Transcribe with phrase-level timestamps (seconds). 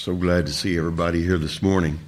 [0.00, 1.98] So glad to see everybody here this morning.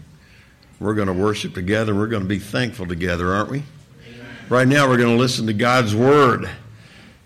[0.81, 1.95] We're going to worship together.
[1.95, 3.65] We're going to be thankful together, aren't we?
[4.09, 4.27] Amen.
[4.49, 6.49] Right now, we're going to listen to God's Word.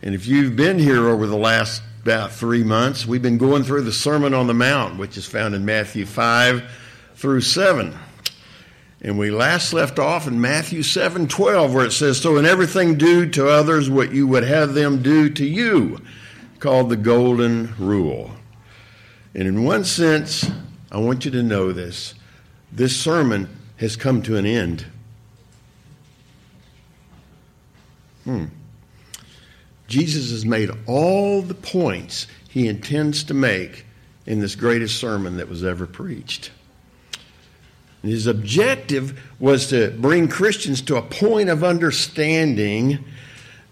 [0.03, 3.83] And if you've been here over the last about three months, we've been going through
[3.83, 6.69] the Sermon on the Mount, which is found in Matthew 5
[7.15, 7.97] through 7.
[9.03, 12.99] And we last left off in Matthew 7 12, where it says, So in everything
[12.99, 16.01] do to others what you would have them do to you,
[16.59, 18.33] called the Golden Rule.
[19.37, 20.51] And in one sense,
[20.91, 22.15] I want you to know this
[22.73, 24.87] this sermon has come to an end.
[28.25, 28.47] Hmm.
[29.89, 33.85] Jesus has made all the points he intends to make
[34.25, 36.51] in this greatest sermon that was ever preached.
[38.03, 43.05] His objective was to bring Christians to a point of understanding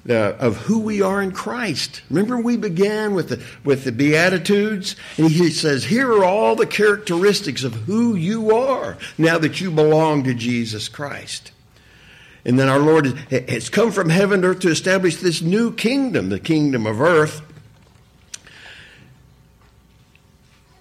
[0.05, 2.03] the, of who we are in Christ.
[2.11, 6.67] Remember, we began with the, with the Beatitudes, and he says, Here are all the
[6.67, 11.53] characteristics of who you are now that you belong to Jesus Christ.
[12.45, 16.29] And then our Lord has come from heaven to earth to establish this new kingdom,
[16.29, 17.41] the kingdom of earth,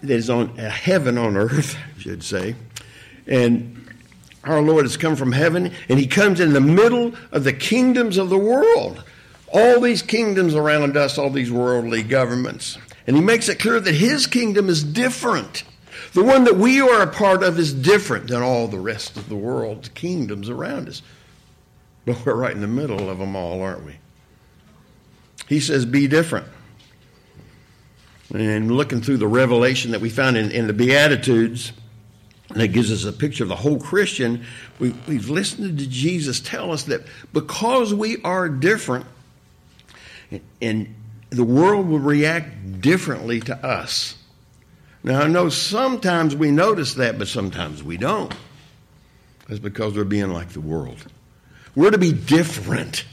[0.02, 2.56] that is on uh, heaven on earth, I should say.
[3.26, 3.93] And
[4.44, 8.18] our Lord has come from heaven, and He comes in the middle of the kingdoms
[8.18, 9.04] of the world
[9.54, 12.78] all these kingdoms around us, all these worldly governments.
[13.06, 15.64] And he makes it clear that his kingdom is different.
[16.14, 19.30] The one that we are a part of is different than all the rest of
[19.30, 21.04] the world's kingdoms around us.
[22.06, 23.98] But we're right in the middle of them all, aren't we?
[25.48, 26.48] He says, Be different.
[28.34, 31.72] And looking through the revelation that we found in, in the Beatitudes,
[32.54, 34.46] that gives us a picture of the whole Christian,
[34.80, 37.02] we, we've listened to Jesus tell us that
[37.32, 39.06] because we are different,
[40.62, 40.94] and
[41.30, 44.16] the world will react differently to us.
[45.04, 48.34] Now, I know sometimes we notice that, but sometimes we don't.
[49.48, 51.06] That's because we're being like the world.
[51.76, 53.04] We're to be different.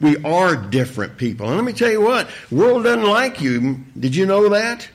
[0.00, 1.46] We are different people.
[1.46, 3.84] And let me tell you what, world doesn't like you.
[3.98, 4.88] Did you know that?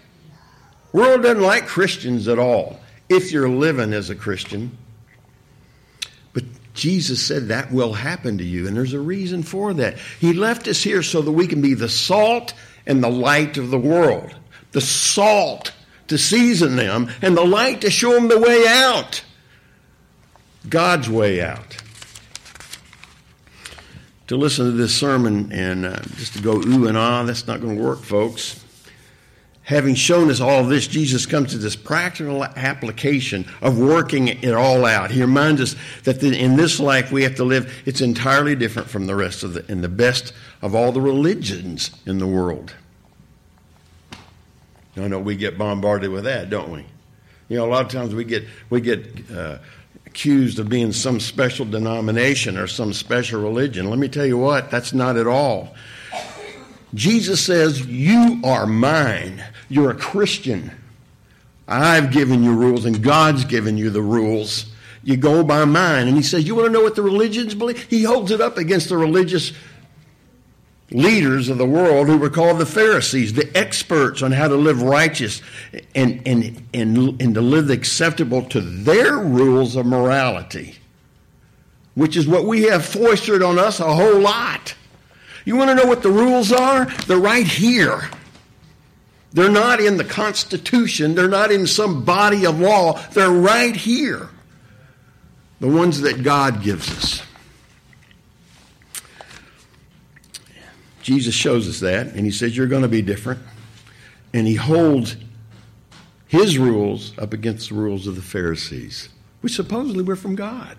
[0.93, 2.79] World doesn't like Christians at all
[3.11, 4.77] if you're living as a Christian.
[6.33, 9.97] But Jesus said that will happen to you, and there's a reason for that.
[10.19, 12.53] He left us here so that we can be the salt
[12.87, 14.33] and the light of the world.
[14.71, 15.73] The salt
[16.07, 19.23] to season them, and the light to show them the way out.
[20.67, 21.77] God's way out.
[24.27, 27.59] To listen to this sermon and uh, just to go ooh and ah, that's not
[27.59, 28.63] going to work, folks
[29.71, 34.85] having shown us all this, Jesus comes to this practical application of working it all
[34.85, 35.11] out.
[35.11, 39.07] He reminds us that in this life we have to live, it's entirely different from
[39.07, 42.75] the rest of the, and the best of all the religions in the world.
[44.97, 46.85] I know we get bombarded with that, don't we?
[47.47, 49.59] You know, a lot of times we get, we get, uh,
[50.05, 53.89] accused of being some special denomination or some special religion.
[53.89, 55.73] Let me tell you what, that's not at all.
[56.93, 59.41] Jesus says, You are mine.
[59.71, 60.69] You're a Christian.
[61.65, 64.65] I've given you rules, and God's given you the rules.
[65.01, 66.09] You go by mine.
[66.09, 67.81] And he says, You want to know what the religions believe?
[67.83, 69.53] He holds it up against the religious
[70.91, 74.81] leaders of the world who were called the Pharisees, the experts on how to live
[74.81, 75.41] righteous
[75.95, 80.75] and, and, and, and to live acceptable to their rules of morality,
[81.95, 84.75] which is what we have foisted on us a whole lot.
[85.45, 86.85] You want to know what the rules are?
[87.07, 88.09] They're right here.
[89.33, 91.15] They're not in the Constitution.
[91.15, 93.01] They're not in some body of law.
[93.13, 94.29] They're right here.
[95.59, 97.23] The ones that God gives us.
[101.01, 103.41] Jesus shows us that, and he says, You're going to be different.
[104.33, 105.15] And he holds
[106.27, 109.09] his rules up against the rules of the Pharisees,
[109.41, 110.77] which supposedly were from God.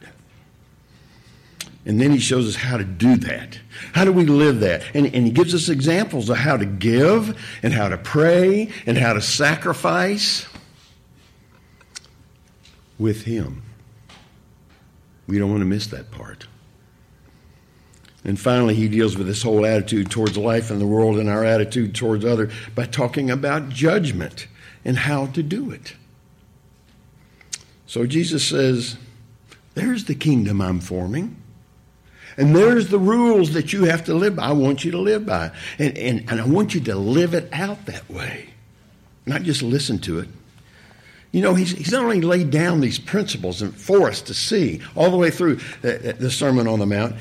[1.84, 3.58] And then he shows us how to do that.
[3.92, 4.84] How do we live that?
[4.94, 8.96] And, and, he gives us examples of how to give and how to pray and
[8.96, 10.46] how to sacrifice
[12.98, 13.62] with him.
[15.26, 16.46] We don't want to miss that part.
[18.24, 21.44] And finally, he deals with this whole attitude towards life and the world and our
[21.44, 24.46] attitude towards others by talking about judgment
[24.84, 25.94] and how to do it.
[27.86, 28.96] So Jesus says,
[29.74, 31.41] There's the kingdom I'm forming.
[32.36, 34.44] And there's the rules that you have to live by.
[34.44, 35.50] I want you to live by.
[35.78, 38.50] And, and, and I want you to live it out that way,
[39.26, 40.28] not just listen to it.
[41.30, 45.10] You know, he's, he's not only laid down these principles for us to see all
[45.10, 47.16] the way through the, the Sermon on the Mount,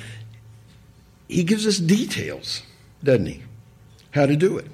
[1.29, 2.61] he gives us details,
[3.03, 3.41] doesn't he?
[4.11, 4.67] How to do it.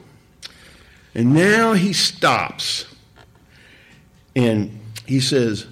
[1.14, 2.86] And now he stops
[4.38, 5.66] And he says,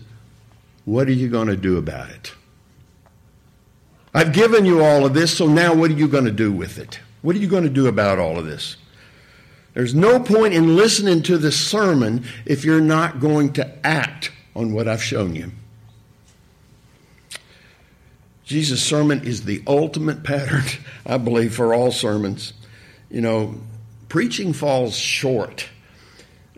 [0.86, 2.34] What are you going to do about it?
[4.16, 6.78] I've given you all of this, so now what are you going to do with
[6.78, 7.02] it?
[7.22, 8.78] What are you going to do about all of this?
[9.74, 14.72] There's no point in listening to this sermon if you're not going to act on
[14.72, 15.52] what I've shown you.
[18.46, 20.64] Jesus' sermon is the ultimate pattern,
[21.06, 22.54] I believe, for all sermons.
[23.10, 23.56] You know,
[24.08, 25.68] preaching falls short.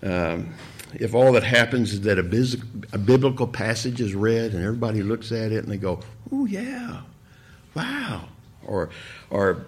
[0.04, 0.54] Um,
[0.94, 2.62] if all that happens is that a, biz-
[2.94, 6.02] a biblical passage is read and everybody looks at it and they go,
[6.32, 7.02] oh, yeah,
[7.78, 8.28] wow.
[8.66, 8.90] Or,
[9.30, 9.66] or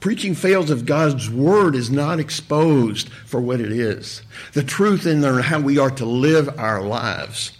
[0.00, 4.22] preaching fails if God's word is not exposed for what it is
[4.52, 7.56] the truth in there, how we are to live our lives.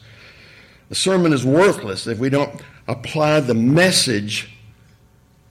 [0.88, 4.54] The sermon is worthless if we don't apply the message,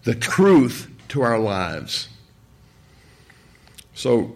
[0.03, 2.09] the truth, to our lives.
[3.93, 4.35] So,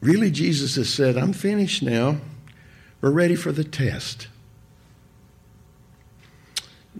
[0.00, 2.18] really, Jesus has said, I'm finished now.
[3.00, 4.28] We're ready for the test.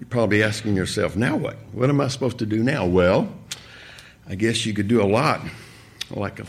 [0.01, 1.57] You're probably asking yourself, now what?
[1.73, 2.87] What am I supposed to do now?
[2.87, 3.31] Well,
[4.27, 5.43] I guess you could do a lot,
[6.11, 6.47] like a,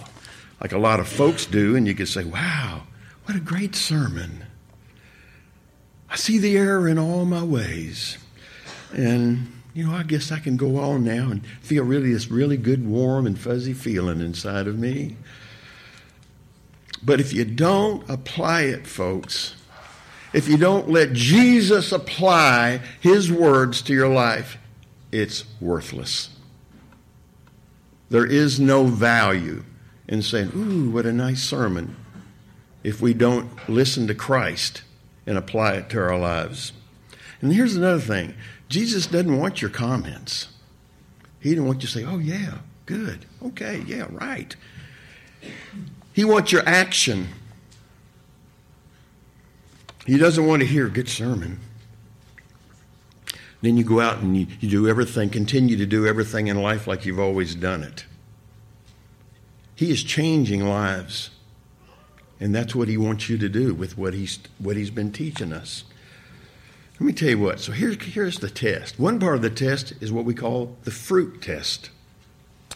[0.61, 2.83] like a lot of folks do, and you could say, wow,
[3.25, 4.45] what a great sermon.
[6.09, 8.17] I see the error in all my ways.
[8.93, 12.57] And, you know, I guess I can go on now and feel really this really
[12.57, 15.17] good, warm, and fuzzy feeling inside of me.
[17.03, 19.55] But if you don't apply it, folks,
[20.33, 24.57] if you don't let Jesus apply his words to your life,
[25.11, 26.29] it's worthless.
[28.09, 29.63] There is no value
[30.07, 31.95] in saying, Ooh, what a nice sermon,
[32.83, 34.83] if we don't listen to Christ
[35.25, 36.73] and apply it to our lives.
[37.41, 38.35] And here's another thing
[38.69, 40.47] Jesus doesn't want your comments.
[41.39, 44.55] He didn't want you to say, Oh, yeah, good, okay, yeah, right.
[46.13, 47.29] He wants your action.
[50.05, 51.59] He doesn't want to hear a good sermon.
[53.61, 56.87] Then you go out and you, you do everything, continue to do everything in life
[56.87, 58.05] like you've always done it.
[59.75, 61.29] He is changing lives.
[62.39, 65.53] And that's what he wants you to do with what he's, what he's been teaching
[65.53, 65.83] us.
[66.99, 67.59] Let me tell you what.
[67.59, 68.99] So here's, here's the test.
[68.99, 71.91] One part of the test is what we call the fruit test.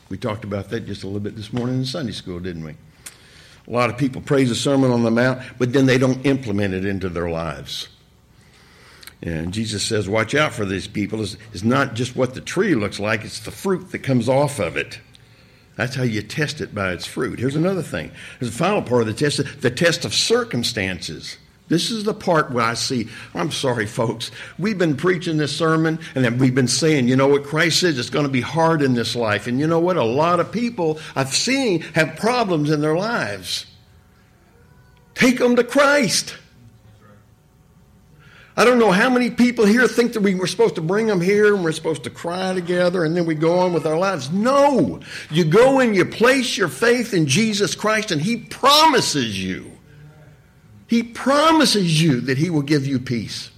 [0.10, 2.76] We talked about that just a little bit this morning in Sunday school, didn't we?
[3.68, 6.74] A lot of people praise the Sermon on the Mount, but then they don't implement
[6.74, 7.88] it into their lives.
[9.22, 11.22] And Jesus says, watch out for these people.
[11.22, 14.60] It's, it's not just what the tree looks like, it's the fruit that comes off
[14.60, 15.00] of it.
[15.78, 17.40] That's how you test it by its fruit.
[17.40, 18.12] Here's another thing.
[18.40, 21.38] There's a final part of the test, the test of circumstances.
[21.68, 24.30] This is the part where I see, I'm sorry, folks.
[24.60, 28.12] We've been preaching this sermon and we've been saying, you know what Christ says, it's
[28.12, 29.48] going to be hard in this life.
[29.48, 29.98] And you know what?
[29.98, 33.66] A lot of people I've seen have problems in their lives.
[35.16, 36.36] Take them to Christ.
[38.58, 41.20] I don't know how many people here think that we were supposed to bring them
[41.20, 44.32] here and we're supposed to cry together and then we go on with our lives.
[44.32, 45.02] No.
[45.32, 49.75] You go and you place your faith in Jesus Christ and He promises you
[50.88, 53.50] he promises you that He will give you peace.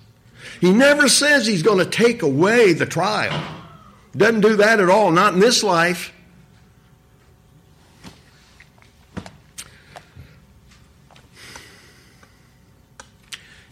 [0.61, 3.43] He never says He's going to take away the trial.
[4.15, 6.13] Doesn't do that at all, not in this life.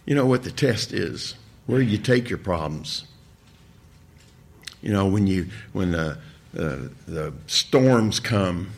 [0.05, 1.33] You know what the test is?
[1.65, 3.05] Where you take your problems.
[4.81, 6.19] You know, when you when the,
[6.55, 8.69] uh, the storms come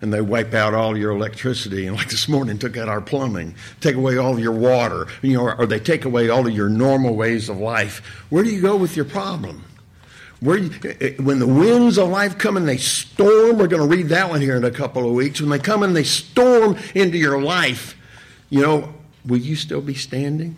[0.00, 1.86] and they wipe out all your electricity.
[1.86, 5.50] And like this morning took out our plumbing take away all your water you know
[5.50, 8.04] or they take away all of your normal ways of life.
[8.30, 9.64] Where do you go with your problem?
[10.40, 13.82] Where you, eh, eh, when the winds of life come and they storm we're going
[13.82, 15.40] to read that one here in a couple of weeks.
[15.40, 17.96] When they come and they storm into your life
[18.50, 20.56] you know will you still be standing?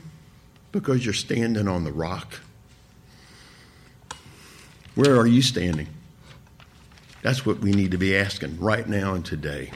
[0.72, 2.40] Because you're standing on the rock.
[4.94, 5.86] Where are you standing
[7.22, 9.70] that's what we need to be asking right now and today.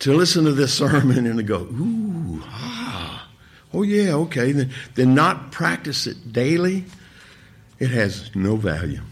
[0.00, 3.28] To listen to this sermon and to go, ooh, ah,
[3.72, 6.84] oh yeah, okay, then, then not practice it daily,
[7.78, 9.02] it has no value.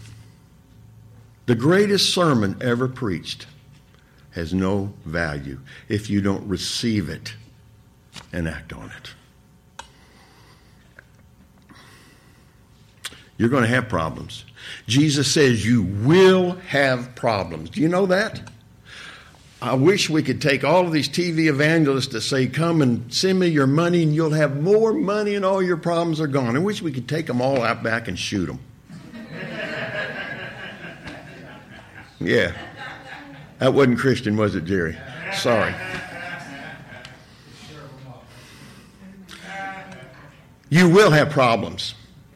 [1.45, 3.47] The greatest sermon ever preached
[4.31, 7.33] has no value if you don't receive it
[8.33, 9.13] and act on it.
[13.37, 14.45] You're going to have problems.
[14.87, 17.69] Jesus says you will have problems.
[17.69, 18.41] Do you know that?
[19.61, 23.39] I wish we could take all of these TV evangelists that say, Come and send
[23.39, 26.55] me your money and you'll have more money and all your problems are gone.
[26.55, 28.59] I wish we could take them all out back and shoot them.
[32.19, 32.53] yeah.
[33.57, 34.95] That wasn't Christian, was it, Jerry?
[35.33, 35.73] Sorry.
[40.69, 41.95] You will have problems.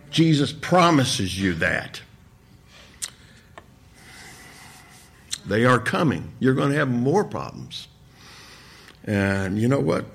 [0.10, 2.02] Jesus promises you that.
[5.46, 6.34] They are coming.
[6.40, 7.88] You're going to have more problems.
[9.04, 10.06] And you know what?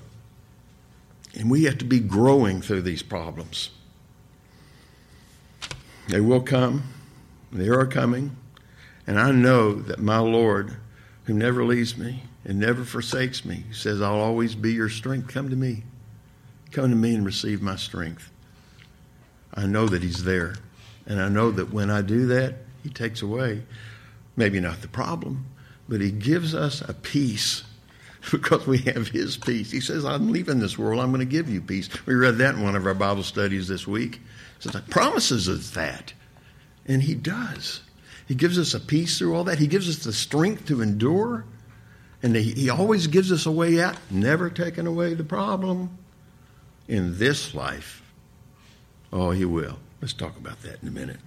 [1.34, 3.70] And we have to be growing through these problems.
[6.08, 6.84] They will come.
[7.52, 8.36] They are coming.
[9.06, 10.76] And I know that my Lord,
[11.24, 15.28] who never leaves me and never forsakes me, says, I'll always be your strength.
[15.28, 15.84] Come to me.
[16.70, 18.30] Come to me and receive my strength.
[19.54, 20.54] I know that He's there.
[21.06, 23.62] And I know that when I do that, He takes away,
[24.36, 25.46] maybe not the problem,
[25.88, 27.64] but He gives us a peace
[28.30, 29.70] because we have His peace.
[29.70, 31.00] He says, I'm leaving this world.
[31.00, 31.88] I'm going to give you peace.
[32.06, 34.20] We read that in one of our Bible studies this week.
[34.60, 36.12] He says, promises us that.
[36.86, 37.82] And He does.
[38.26, 39.58] He gives us a peace through all that.
[39.58, 41.44] He gives us the strength to endure.
[42.22, 45.96] And he, he always gives us a way out, never taking away the problem
[46.88, 48.02] in this life.
[49.12, 49.78] Oh, He will.
[50.00, 51.20] Let's talk about that in a minute.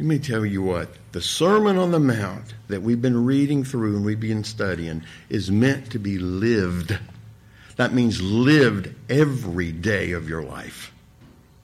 [0.00, 3.96] Let me tell you what, the Sermon on the Mount that we've been reading through
[3.96, 6.98] and we've been studying is meant to be lived.
[7.76, 10.90] That means lived every day of your life.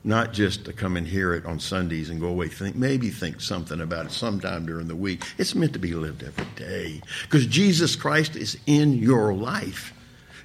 [0.05, 3.41] Not just to come and hear it on Sundays and go away, think maybe think
[3.41, 5.25] something about it sometime during the week.
[5.39, 7.01] It's meant to be lived every day.
[7.23, 9.95] Because Jesus Christ is in your life.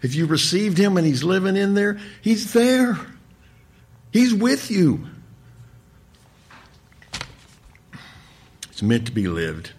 [0.01, 2.97] If you received him and he's living in there, he's there.
[4.13, 5.07] He's with you.
[8.81, 9.73] It's meant to be lived.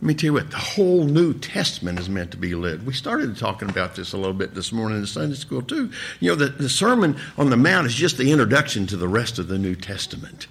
[0.00, 2.84] Let me tell you what, the whole New Testament is meant to be lived.
[2.84, 5.92] We started talking about this a little bit this morning in Sunday school, too.
[6.18, 9.38] You know, the, the Sermon on the Mount is just the introduction to the rest
[9.38, 10.48] of the New Testament.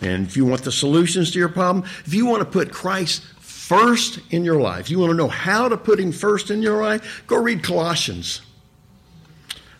[0.00, 3.24] And if you want the solutions to your problem, if you want to put Christ
[3.40, 6.80] first in your life, you want to know how to put Him first in your
[6.80, 8.42] life, go read Colossians.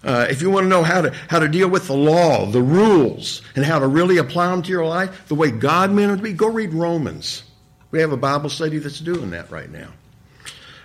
[0.09, 2.63] Uh, if you want to know how to, how to deal with the law, the
[2.63, 6.17] rules, and how to really apply them to your life the way God meant them
[6.17, 7.43] to be, go read Romans.
[7.91, 9.91] We have a Bible study that's doing that right now.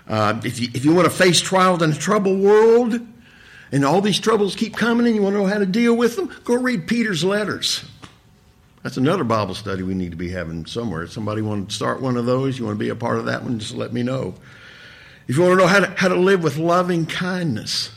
[0.09, 2.99] Uh, if, you, if you want to face trials in a troubled world,
[3.71, 6.17] and all these troubles keep coming and you want to know how to deal with
[6.17, 7.85] them, go read Peter's letters.
[8.83, 11.03] That's another Bible study we need to be having somewhere.
[11.03, 13.25] If somebody want to start one of those, you want to be a part of
[13.27, 14.35] that one, just let me know.
[15.29, 17.89] If you want to know how to, how to live with loving kindness,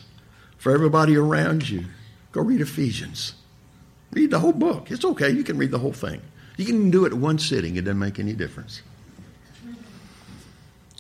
[0.66, 1.85] for everybody around you.
[2.32, 3.35] Go read Ephesians.
[4.11, 4.90] Read the whole book.
[4.90, 5.30] It's okay.
[5.30, 6.20] You can read the whole thing.
[6.56, 7.76] You can do it in one sitting.
[7.76, 8.82] It doesn't make any difference.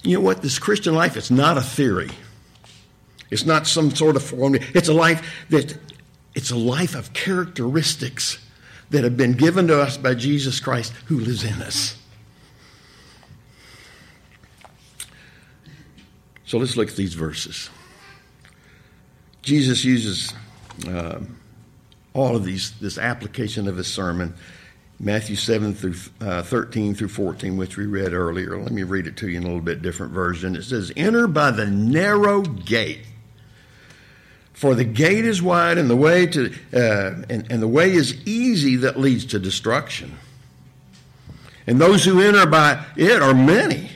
[0.04, 0.40] You know what?
[0.40, 2.10] This Christian life, it's not a theory.
[3.32, 4.64] It's not some sort of formula.
[4.72, 5.76] It's a life that
[6.36, 8.38] it's a life of characteristics
[8.90, 12.00] that have been given to us by Jesus Christ who lives in us.
[16.44, 17.68] So let's look at these verses.
[19.46, 20.34] Jesus uses
[20.88, 21.20] uh,
[22.14, 24.34] all of these, this application of his sermon,
[24.98, 28.58] Matthew 7 through uh, 13 through 14, which we read earlier.
[28.58, 30.56] Let me read it to you in a little bit different version.
[30.56, 33.06] It says, Enter by the narrow gate.
[34.52, 38.26] For the gate is wide and the way to uh, and, and the way is
[38.26, 40.18] easy that leads to destruction.
[41.68, 43.90] And those who enter by it are many.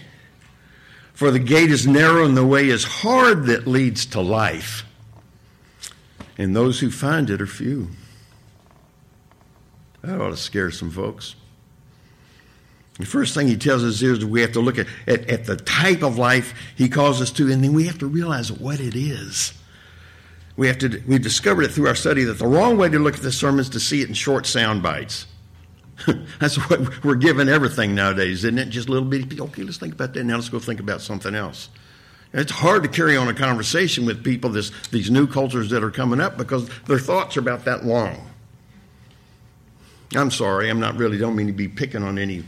[1.12, 4.84] For the gate is narrow and the way is hard that leads to life
[6.40, 7.90] and those who find it are few.
[10.00, 11.34] That ought to scare some folks.
[12.98, 15.56] The first thing he tells us is we have to look at, at, at, the
[15.56, 18.94] type of life he calls us to, and then we have to realize what it
[18.96, 19.52] is.
[20.56, 23.16] We have to we discovered it through our study that the wrong way to look
[23.16, 25.26] at the sermon is to see it in short sound bites.
[26.40, 28.70] That's what we're given everything nowadays, isn't it?
[28.70, 29.38] Just a little bit.
[29.38, 30.24] Okay, let's think about that.
[30.24, 31.68] Now let's go think about something else.
[32.32, 35.90] It's hard to carry on a conversation with people, this, these new cultures that are
[35.90, 38.30] coming up, because their thoughts are about that long.
[40.14, 42.44] I'm sorry, I'm not really, don't mean to be picking on any.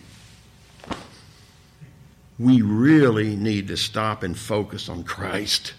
[2.39, 5.75] We really need to stop and focus on Christ.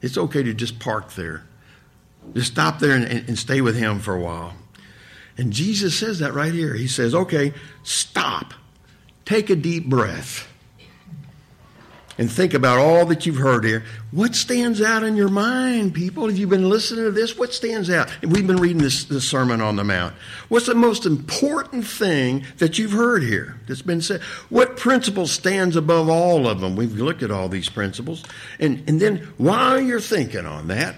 [0.00, 1.44] It's okay to just park there.
[2.34, 4.54] Just stop there and, and stay with Him for a while.
[5.38, 6.74] And Jesus says that right here.
[6.74, 8.52] He says, okay, stop.
[9.24, 10.48] Take a deep breath
[12.18, 13.84] and think about all that you've heard here.
[14.10, 16.28] What stands out in your mind, people?
[16.28, 17.38] Have you been listening to this?
[17.38, 18.10] What stands out?
[18.22, 20.14] And we've been reading this, this Sermon on the Mount.
[20.48, 24.20] What's the most important thing that you've heard here that's been said?
[24.50, 26.76] What principle stands above all of them?
[26.76, 28.24] We've looked at all these principles.
[28.60, 30.96] And, and then while you're thinking on that,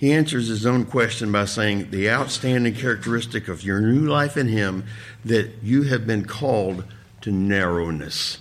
[0.00, 4.48] he answers his own question by saying, The outstanding characteristic of your new life in
[4.48, 4.86] Him
[5.26, 6.84] that you have been called
[7.20, 8.38] to narrowness.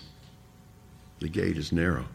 [1.20, 2.06] The gate is narrow.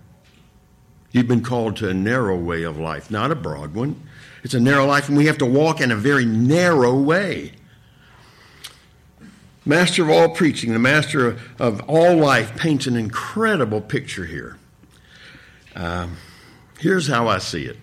[1.13, 4.03] You've been called to a narrow way of life, not a broad one.
[4.43, 7.53] It's a narrow life, and we have to walk in a very narrow way.
[9.65, 14.59] Master of all preaching, the master of all life, paints an incredible picture here.
[15.75, 16.17] Um,
[16.81, 17.79] here's how I see it.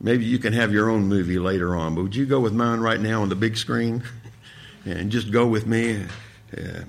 [0.00, 2.80] Maybe you can have your own movie later on, but would you go with mine
[2.80, 4.02] right now on the big screen?
[4.84, 6.04] and just go with me
[6.56, 6.80] uh,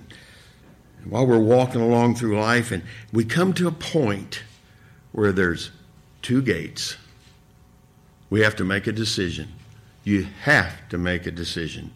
[1.10, 4.44] while we're walking along through life, and we come to a point
[5.12, 5.72] where there's
[6.22, 6.98] two gates.
[8.30, 9.50] We have to make a decision.
[10.04, 11.92] You have to make a decision.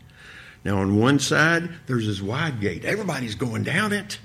[0.63, 2.85] Now, on one side, there's this wide gate.
[2.85, 4.19] Everybody's going down it.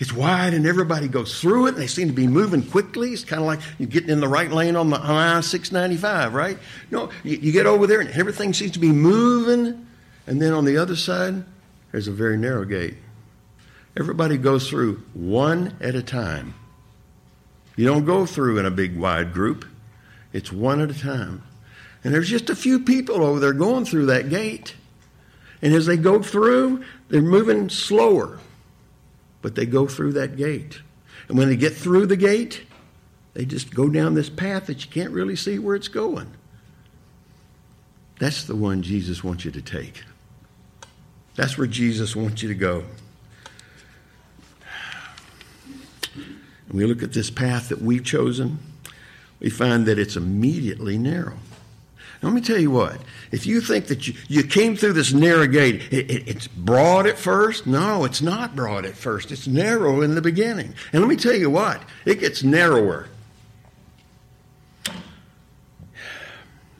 [0.00, 3.12] It's wide and everybody goes through it and they seem to be moving quickly.
[3.12, 6.58] It's kind of like you're getting in the right lane on the I 695, right?
[6.90, 9.86] No, you, you get over there and everything seems to be moving.
[10.26, 11.44] And then on the other side,
[11.90, 12.94] there's a very narrow gate.
[13.98, 16.54] Everybody goes through one at a time.
[17.76, 19.64] You don't go through in a big wide group,
[20.32, 21.42] it's one at a time.
[22.04, 24.74] And there's just a few people over there going through that gate.
[25.60, 28.38] And as they go through, they're moving slower
[29.42, 30.80] but they go through that gate.
[31.28, 32.64] And when they get through the gate,
[33.34, 36.30] they just go down this path that you can't really see where it's going.
[38.18, 40.02] That's the one Jesus wants you to take.
[41.36, 42.84] That's where Jesus wants you to go.
[46.68, 48.58] And we look at this path that we've chosen,
[49.40, 51.38] we find that it's immediately narrow.
[52.22, 53.00] Now, let me tell you what.
[53.30, 57.06] If you think that you, you came through this narrow gate, it, it, it's broad
[57.06, 57.66] at first.
[57.66, 59.30] No, it's not broad at first.
[59.30, 60.74] It's narrow in the beginning.
[60.92, 63.08] And let me tell you what, it gets narrower.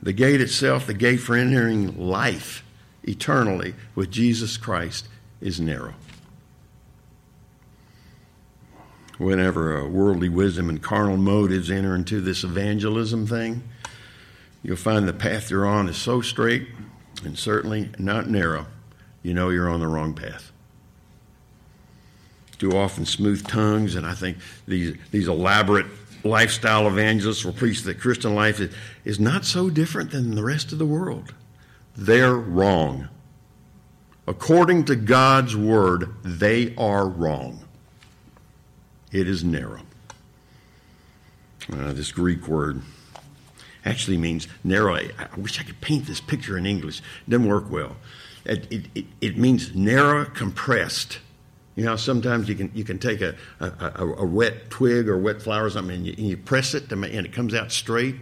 [0.02, 2.64] The gate itself, the gate for entering life
[3.04, 5.08] eternally with Jesus Christ,
[5.40, 5.94] is narrow.
[9.18, 13.62] Whenever worldly wisdom and carnal motives enter into this evangelism thing,
[14.62, 16.68] you'll find the path you're on is so straight
[17.24, 18.66] and certainly not narrow,
[19.22, 20.52] you know you're on the wrong path.
[22.58, 25.86] Too often, smooth tongues, and I think these, these elaborate
[26.24, 30.72] lifestyle evangelists will preach that Christian life is, is not so different than the rest
[30.72, 31.34] of the world.
[31.96, 33.08] They're wrong.
[34.26, 37.67] According to God's word, they are wrong.
[39.12, 39.82] It is narrow.
[41.72, 42.82] Uh, this Greek word
[43.84, 44.94] actually means narrow.
[44.96, 47.00] I wish I could paint this picture in English.
[47.26, 47.96] It doesn't work well.
[48.44, 51.18] It, it, it, it means narrow, compressed.
[51.76, 55.16] You know, sometimes you can you can take a, a, a, a wet twig or
[55.16, 58.16] wet flower or something and you, and you press it and it comes out straight.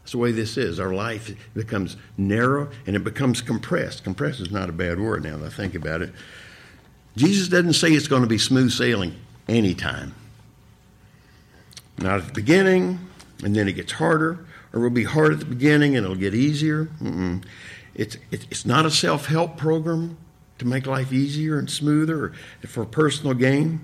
[0.00, 0.80] That's the way this is.
[0.80, 4.04] Our life becomes narrow and it becomes compressed.
[4.04, 6.12] Compressed is not a bad word now that I think about it.
[7.16, 9.14] Jesus doesn't say it's going to be smooth sailing
[9.48, 10.14] anytime.
[11.98, 12.98] Not at the beginning,
[13.42, 16.16] and then it gets harder or it will be hard at the beginning and it'll
[16.16, 16.88] get easier.
[17.94, 20.18] It's, it's not a self help program
[20.58, 22.32] to make life easier and smoother
[22.66, 23.80] for personal gain.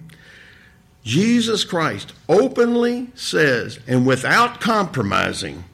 [1.02, 5.64] Jesus Christ openly says, and without compromising,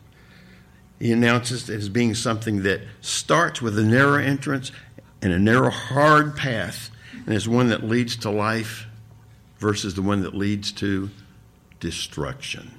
[0.99, 4.73] he announces it as being something that starts with a narrow entrance
[5.21, 6.91] and a narrow, hard path,
[7.27, 8.87] and is one that leads to life
[9.59, 11.11] versus the one that leads to
[11.81, 12.79] destruction.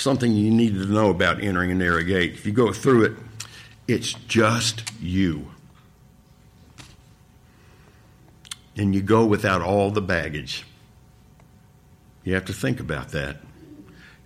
[0.00, 2.32] something you need to know about entering a narrow gate.
[2.32, 3.12] If you go through it,
[3.86, 5.50] it's just you.
[8.76, 10.64] And you go without all the baggage.
[12.24, 13.38] You have to think about that.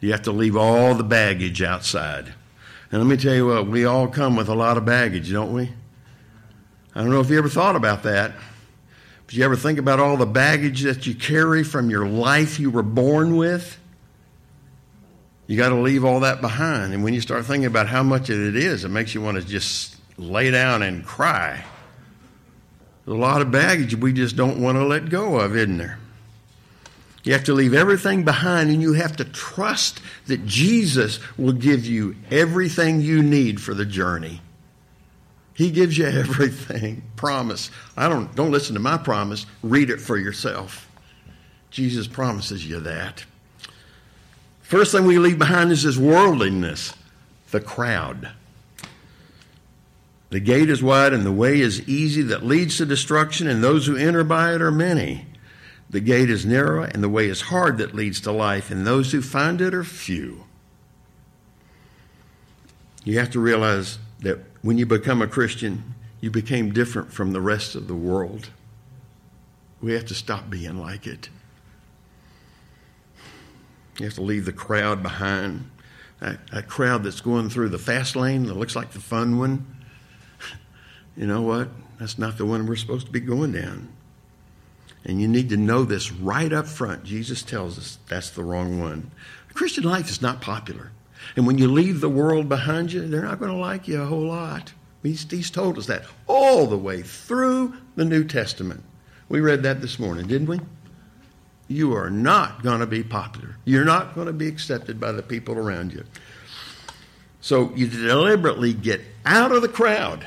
[0.01, 2.35] You have to leave all the baggage outside.
[2.93, 5.53] And let me tell you what, we all come with a lot of baggage, don't
[5.53, 5.73] we?
[6.95, 8.33] I don't know if you ever thought about that.
[9.35, 12.71] But you ever think about all the baggage that you carry from your life you
[12.71, 13.77] were born with?
[15.49, 16.95] You got to leave all that behind.
[16.95, 19.45] And when you start thinking about how much it is, it makes you want to
[19.45, 21.65] just lay down and cry.
[23.05, 25.99] There's a lot of baggage we just don't want to let go of, isn't there?
[27.25, 31.87] You have to leave everything behind and you have to trust that Jesus will give
[31.87, 34.43] you everything you need for the journey.
[35.55, 37.03] He gives you everything.
[37.17, 37.71] Promise.
[37.97, 39.47] I don't don't listen to my promise.
[39.63, 40.91] Read it for yourself.
[41.71, 43.25] Jesus promises you that.
[44.63, 46.95] First thing we leave behind is this worldliness,
[47.51, 48.31] the crowd.
[50.31, 53.87] The gate is wide and the way is easy that leads to destruction, and those
[53.87, 55.27] who enter by it are many.
[55.91, 59.13] The gate is narrow and the way is hard that leads to life, and those
[59.13, 60.45] who find it are few.
[63.05, 67.41] You have to realize that when you become a Christian, you became different from the
[67.41, 68.49] rest of the world.
[69.83, 71.29] We have to stop being like it.
[73.99, 75.71] You have to leave the crowd behind.
[76.21, 79.67] That, that crowd that's going through the fast lane that looks like the fun one.
[81.17, 81.69] You know what?
[82.01, 83.89] That's not the one we're supposed to be going down.
[85.05, 87.05] And you need to know this right up front.
[87.05, 89.13] Jesus tells us that's the wrong one.
[89.53, 90.91] Christian life is not popular.
[91.37, 94.07] And when you leave the world behind you, they're not going to like you a
[94.07, 94.73] whole lot.
[95.03, 98.83] He's, he's told us that all the way through the New Testament.
[99.29, 100.61] We read that this morning, didn't we?
[101.69, 103.57] You are not going to be popular.
[103.65, 106.05] You're not going to be accepted by the people around you.
[107.41, 110.27] So you deliberately get out of the crowd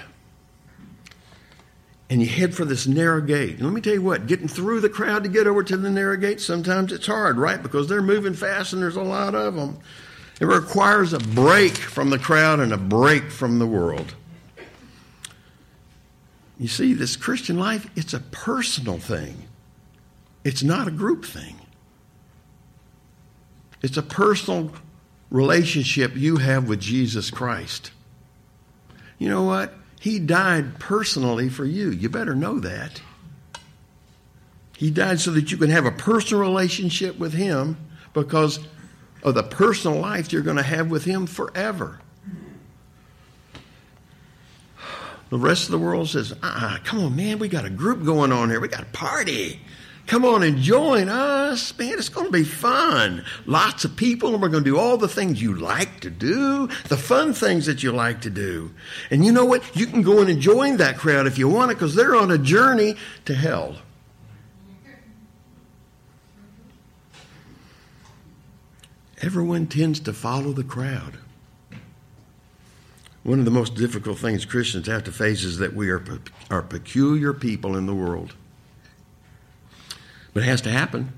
[2.10, 3.56] and you head for this narrow gate.
[3.56, 5.90] And let me tell you what, getting through the crowd to get over to the
[5.90, 7.62] narrow gate, sometimes it's hard, right?
[7.62, 9.80] Because they're moving fast and there's a lot of them.
[10.40, 14.14] It requires a break from the crowd and a break from the world.
[16.60, 19.48] You see, this Christian life, it's a personal thing.
[20.44, 21.56] It's not a group thing.
[23.82, 24.72] It's a personal
[25.30, 27.92] relationship you have with Jesus Christ.
[29.20, 29.74] You know what?
[30.00, 31.90] He died personally for you.
[31.90, 33.02] You better know that.
[34.78, 37.78] He died so that you can have a personal relationship with Him
[38.14, 38.60] because
[39.24, 42.00] of the personal life you're going to have with Him forever.
[45.30, 48.32] The rest of the world says, ah, come on, man, we got a group going
[48.32, 48.62] on here.
[48.62, 49.60] We got a party.
[50.06, 51.78] Come on and join us.
[51.78, 53.26] Man, it's going to be fun.
[53.46, 56.68] Lots of people, and we're going to do all the things you like to do,
[56.88, 58.74] the fun things that you like to do.
[59.12, 59.76] And you know what?
[59.76, 62.32] You can go in and join that crowd if you want it because they're on
[62.32, 63.76] a journey to hell.
[69.22, 71.18] Everyone tends to follow the crowd.
[73.24, 76.04] One of the most difficult things Christians have to face is that we are,
[76.50, 78.36] are peculiar people in the world.
[80.34, 81.14] But it has to happen.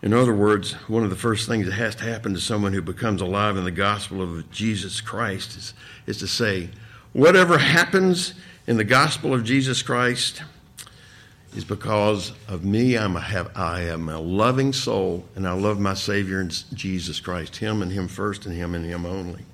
[0.00, 2.82] In other words, one of the first things that has to happen to someone who
[2.82, 5.74] becomes alive in the gospel of Jesus Christ is,
[6.06, 6.70] is to say,
[7.12, 8.34] whatever happens
[8.66, 10.42] in the gospel of Jesus Christ
[11.54, 12.96] is because of me.
[12.96, 17.20] I'm a, have, I am a loving soul, and I love my Savior in Jesus
[17.20, 19.44] Christ, Him and Him first, and Him and Him only.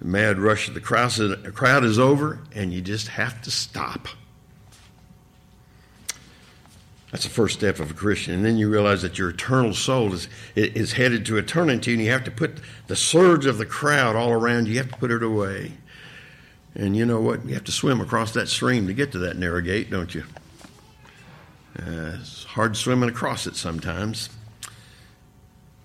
[0.00, 4.08] The mad rush of the crowd is over, and you just have to stop.
[7.10, 8.34] That's the first step of a Christian.
[8.34, 12.10] And then you realize that your eternal soul is, is headed to eternity, and you
[12.10, 15.10] have to put the surge of the crowd all around you, you have to put
[15.10, 15.72] it away.
[16.74, 17.44] And you know what?
[17.44, 20.24] You have to swim across that stream to get to that narrow gate, don't you?
[21.80, 24.28] Uh, it's hard swimming across it sometimes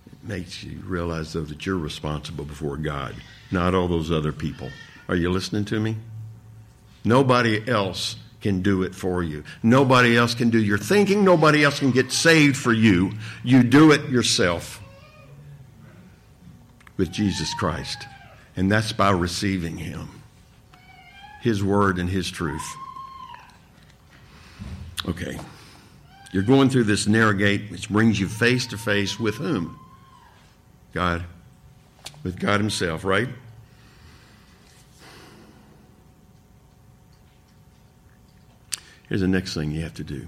[0.07, 3.15] It makes you realize, though, that you're responsible before God,
[3.49, 4.69] not all those other people.
[5.07, 5.95] Are you listening to me?
[7.05, 9.43] Nobody else can do it for you.
[9.63, 11.23] Nobody else can do your thinking.
[11.23, 13.13] Nobody else can get saved for you.
[13.43, 14.81] You do it yourself
[16.97, 18.05] with Jesus Christ.
[18.57, 20.09] And that's by receiving Him,
[21.41, 22.75] His Word and His truth.
[25.07, 25.39] Okay.
[26.35, 29.79] You're going through this narrow gate, which brings you face to face with whom?
[30.91, 31.23] God,
[32.23, 33.29] with God Himself, right?
[39.07, 40.27] Here's the next thing you have to do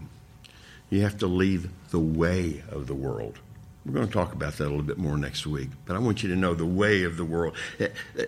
[0.89, 3.37] you have to leave the way of the world.
[3.85, 6.23] We're going to talk about that a little bit more next week, but I want
[6.23, 7.53] you to know the way of the world.
[7.81, 8.27] Eh, eh, let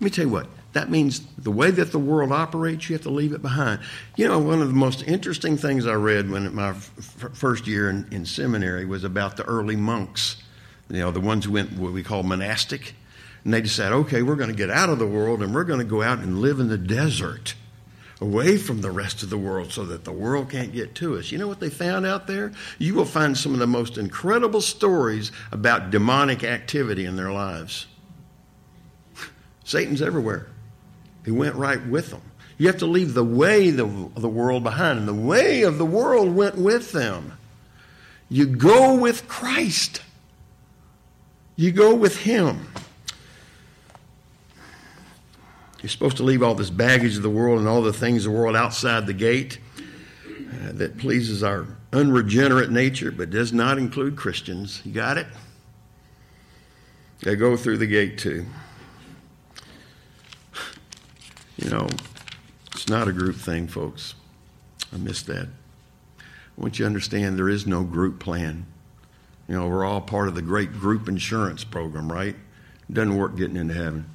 [0.00, 3.10] me tell you what, that means the way that the world operates, you have to
[3.10, 3.80] leave it behind.
[4.16, 6.92] You know, one of the most interesting things I read when my f-
[7.32, 10.36] first year in, in seminary was about the early monks
[10.90, 12.94] you know, the ones who went what we call monastic.
[13.44, 15.78] And they decided, okay, we're going to get out of the world and we're going
[15.78, 17.54] to go out and live in the desert
[18.20, 21.32] away from the rest of the world so that the world can't get to us.
[21.32, 22.52] You know what they found out there?
[22.78, 27.86] You will find some of the most incredible stories about demonic activity in their lives.
[29.64, 30.48] Satan's everywhere.
[31.24, 32.22] He went right with them.
[32.58, 35.86] You have to leave the way of the world behind, and the way of the
[35.86, 37.32] world went with them.
[38.28, 40.02] You go with Christ.
[41.56, 42.68] You go with Him.
[45.82, 48.32] You're supposed to leave all this baggage of the world and all the things of
[48.32, 54.16] the world outside the gate uh, that pleases our unregenerate nature, but does not include
[54.16, 54.82] Christians.
[54.84, 55.26] You got it?
[57.20, 58.46] They go through the gate too.
[61.62, 61.88] You know,
[62.72, 64.14] it's not a group thing, folks.
[64.92, 65.46] I missed that.
[66.18, 68.66] I want you to understand there is no group plan.
[69.46, 72.34] You know, we're all part of the great group insurance program, right?
[72.88, 74.06] It doesn't work getting into heaven.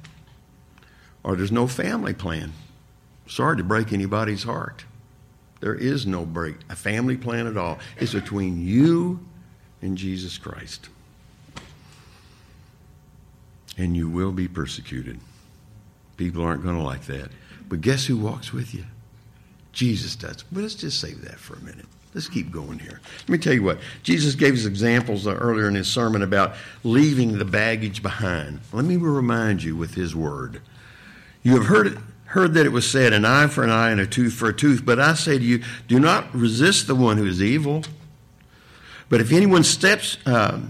[1.22, 2.52] Or there's no family plan.
[3.28, 4.84] Sorry to break anybody's heart.
[5.60, 7.78] There is no break, a family plan at all.
[7.98, 9.20] It's between you
[9.82, 10.88] and Jesus Christ.
[13.78, 15.20] And you will be persecuted.
[16.16, 17.30] People aren't going to like that.
[17.68, 18.84] But guess who walks with you?
[19.72, 20.44] Jesus does.
[20.50, 21.86] But let's just save that for a minute.
[22.14, 23.00] Let's keep going here.
[23.20, 23.78] Let me tell you what.
[24.02, 28.60] Jesus gave us examples earlier in his sermon about leaving the baggage behind.
[28.72, 30.62] Let me remind you with his word.
[31.42, 34.00] You have heard it, heard that it was said, an eye for an eye and
[34.00, 34.82] a tooth for a tooth.
[34.84, 37.84] But I say to you, do not resist the one who is evil.
[39.10, 40.60] But if anyone steps, uh,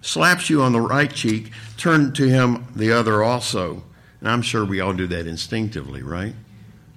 [0.00, 3.84] slaps you on the right cheek, turn to him the other also.
[4.28, 6.34] I'm sure we all do that instinctively, right?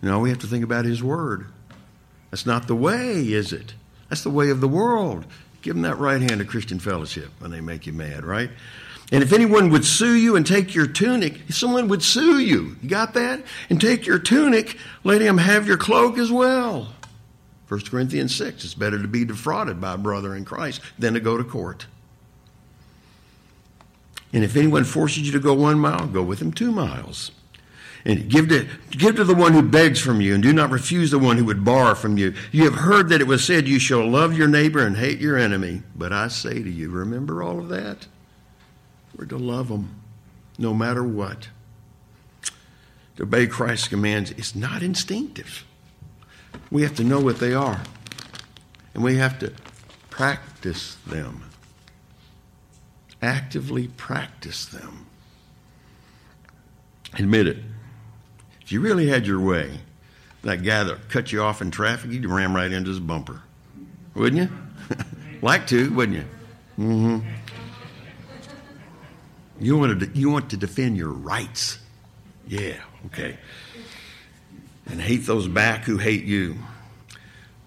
[0.01, 1.47] No, we have to think about his word.
[2.31, 3.73] That's not the way, is it?
[4.09, 5.25] That's the way of the world.
[5.61, 8.49] Give them that right hand of Christian fellowship when they make you mad, right?
[9.11, 12.89] And if anyone would sue you and take your tunic, someone would sue you, you
[12.89, 13.41] got that?
[13.69, 16.93] And take your tunic, let him have your cloak as well.
[17.67, 21.19] 1 Corinthians 6, it's better to be defrauded by a brother in Christ than to
[21.19, 21.87] go to court.
[24.31, 27.31] And if anyone forces you to go one mile, go with him two miles.
[28.05, 31.11] And give to, give to the one who begs from you, and do not refuse
[31.11, 32.33] the one who would borrow from you.
[32.51, 35.37] You have heard that it was said, You shall love your neighbor and hate your
[35.37, 35.81] enemy.
[35.95, 38.07] But I say to you, remember all of that?
[39.17, 39.99] We're to love them
[40.57, 41.49] no matter what.
[43.17, 45.65] To obey Christ's commands is not instinctive.
[46.71, 47.81] We have to know what they are,
[48.93, 49.51] and we have to
[50.09, 51.48] practice them.
[53.21, 55.05] Actively practice them.
[57.15, 57.57] Admit it.
[58.61, 59.79] If you really had your way,
[60.43, 63.41] that guy that cut you off in traffic, you'd ram right into his bumper.
[64.13, 64.97] Wouldn't you?
[65.41, 66.25] like to, wouldn't you?
[66.77, 67.27] Mm-hmm.
[69.59, 71.79] You want, to, you want to defend your rights.
[72.47, 72.77] Yeah,
[73.07, 73.37] okay.
[74.85, 76.57] And hate those back who hate you.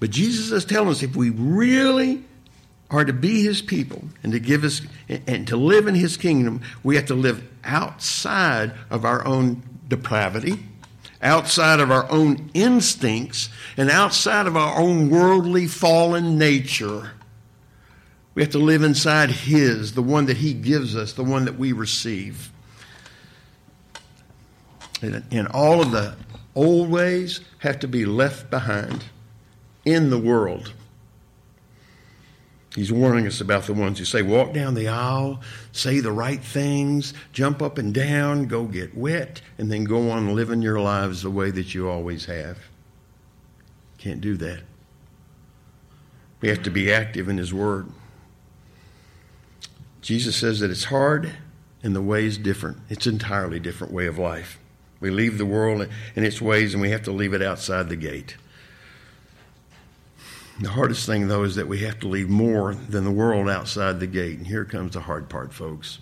[0.00, 2.24] But Jesus is telling us if we really
[2.92, 6.60] are to be his people and to give us and to live in his kingdom,
[6.84, 10.58] we have to live outside of our own depravity
[11.22, 17.12] outside of our own instincts and outside of our own worldly fallen nature.
[18.34, 21.58] We have to live inside His, the one that He gives us, the one that
[21.58, 22.50] we receive.
[25.00, 26.16] And all of the
[26.54, 29.04] old ways have to be left behind
[29.84, 30.72] in the world.
[32.74, 35.40] He's warning us about the ones who say, walk down the aisle,
[35.72, 40.34] say the right things, jump up and down, go get wet, and then go on
[40.34, 42.58] living your lives the way that you always have.
[43.98, 44.62] Can't do that.
[46.40, 47.88] We have to be active in His Word.
[50.00, 51.30] Jesus says that it's hard
[51.82, 52.78] and the way is different.
[52.88, 54.58] It's an entirely different way of life.
[54.98, 57.96] We leave the world and its ways and we have to leave it outside the
[57.96, 58.36] gate.
[60.60, 64.00] The hardest thing, though, is that we have to leave more than the world outside
[64.00, 64.38] the gate.
[64.38, 65.98] And here comes the hard part, folks.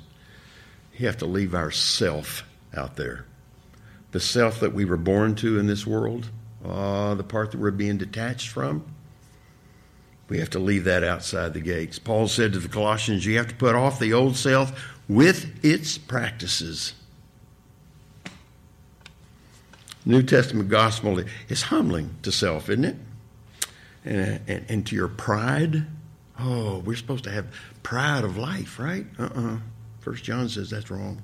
[0.99, 3.25] You have to leave our self out there.
[4.13, 6.29] The self that we were born to in this world,
[6.65, 8.85] uh, the part that we're being detached from,
[10.29, 11.99] we have to leave that outside the gates.
[11.99, 15.97] Paul said to the Colossians, you have to put off the old self with its
[15.97, 16.95] practices.
[20.05, 22.97] New Testament gospel is humbling to self, isn't it?
[24.05, 25.87] And, and, and to your pride.
[26.39, 27.47] Oh, we're supposed to have
[27.83, 29.07] pride of life, right?
[29.19, 29.59] Uh-uh.
[30.01, 31.23] First John says that's wrong.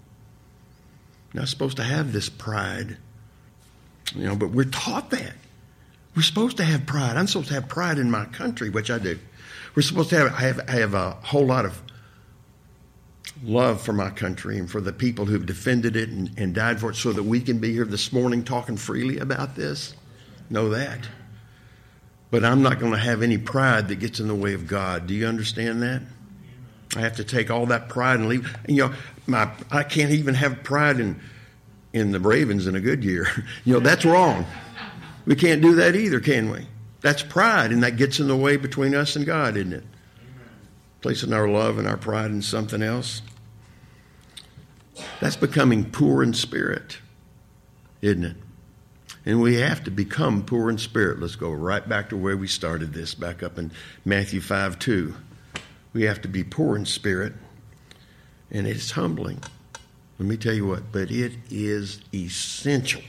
[1.33, 2.99] not supposed to have this pride.
[4.15, 5.33] You know, but we're taught that.
[6.15, 7.17] We're supposed to have pride.
[7.17, 9.19] I'm supposed to have pride in my country, which I do.
[9.75, 11.83] We're supposed to have I have, I have a whole lot of
[13.43, 16.91] love for my country and for the people who've defended it and, and died for
[16.91, 19.95] it so that we can be here this morning talking freely about this.
[20.49, 21.01] Know that.
[22.37, 25.07] But I'm not going to have any pride that gets in the way of God.
[25.07, 26.03] Do you understand that?
[26.95, 28.55] I have to take all that pride and leave.
[28.69, 28.95] You know,
[29.27, 31.19] my I can't even have pride in
[31.95, 33.27] in the Ravens in a good year.
[33.65, 34.45] You know, that's wrong.
[35.25, 36.67] We can't do that either, can we?
[37.01, 39.85] That's pride, and that gets in the way between us and God, isn't it?
[41.01, 43.23] Placing our love and our pride in something else.
[45.23, 46.99] That's becoming poor in spirit,
[48.03, 48.37] isn't it?
[49.27, 51.19] And we have to become poor in spirit.
[51.19, 53.73] Let's go right back to where we started this, back up in
[54.05, 55.15] Matthew 5 2.
[55.93, 57.33] We have to be poor in spirit,
[58.53, 59.43] and it's humbling.
[60.19, 63.03] Let me tell you what, but it is essential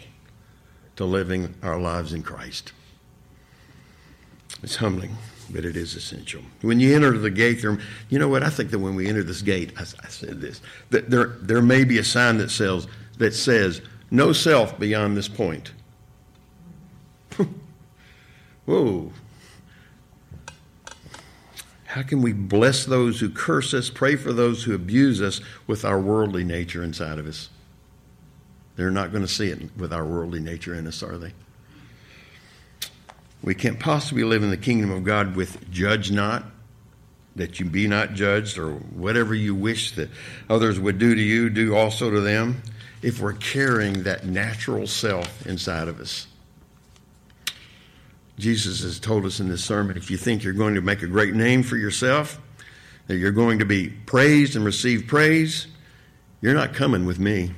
[0.95, 2.73] to living our lives in Christ.
[4.63, 5.15] It's humbling,
[5.51, 6.41] but it is essential.
[6.61, 7.77] When you enter the gate, there,
[8.09, 8.41] you know what?
[8.41, 11.61] I think that when we enter this gate, I, I said this, that there, there
[11.61, 12.87] may be a sign that says,
[13.19, 15.71] that says, no self beyond this point.
[18.67, 19.13] Whoa.
[21.85, 25.85] How can we bless those who curse us, pray for those who abuse us with
[25.85, 27.49] our worldly nature inside of us?
[28.75, 31.31] They're not going to see it with our worldly nature in us, are they?
[33.41, 36.43] We can't possibly live in the kingdom of God with judge not,
[37.37, 40.09] that you be not judged, or whatever you wish that
[40.49, 42.61] others would do to you, do also to them,
[43.01, 46.27] if we're carrying that natural self inside of us.
[48.37, 51.07] Jesus has told us in this sermon if you think you're going to make a
[51.07, 52.39] great name for yourself,
[53.07, 55.67] that you're going to be praised and receive praise,
[56.41, 57.51] you're not coming with me.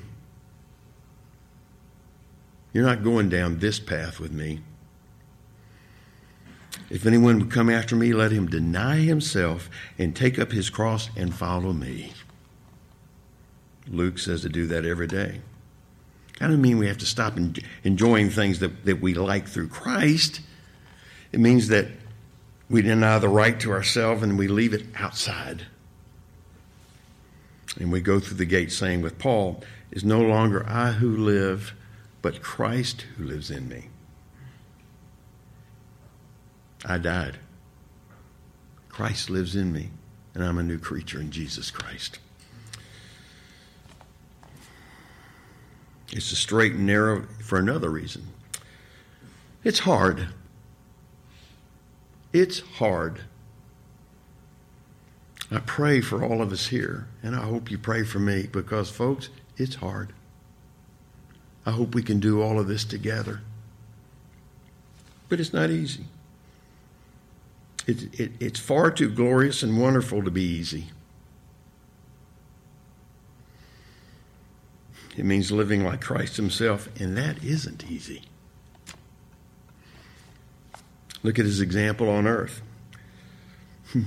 [2.71, 4.61] You're not going down this path with me.
[6.89, 11.09] If anyone would come after me, let him deny himself and take up his cross
[11.15, 12.13] and follow me.
[13.87, 15.41] Luke says to do that every day.
[16.39, 17.37] I don't mean we have to stop
[17.83, 20.41] enjoying things that, that we like through Christ.
[21.31, 21.87] It means that
[22.69, 25.65] we deny the right to ourselves and we leave it outside.
[27.79, 31.73] And we go through the gate saying with Paul, is no longer I who live,
[32.21, 33.85] but Christ who lives in me.
[36.85, 37.37] I died.
[38.89, 39.89] Christ lives in me,
[40.33, 42.19] and I'm a new creature in Jesus Christ.
[46.11, 48.27] It's a straight and narrow for another reason.
[49.63, 50.29] It's hard.
[52.31, 53.21] It's hard.
[55.51, 58.91] I pray for all of us here, and I hope you pray for me because,
[58.91, 60.13] folks, it's hard.
[61.65, 63.41] I hope we can do all of this together.
[65.27, 66.05] But it's not easy.
[67.87, 70.89] It, it, it's far too glorious and wonderful to be easy.
[75.17, 78.23] It means living like Christ Himself, and that isn't easy.
[81.23, 82.61] Look at his example on earth.
[83.91, 84.03] Hmm.